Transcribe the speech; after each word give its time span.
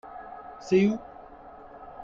C'est 0.59 0.87
où? 0.87 0.97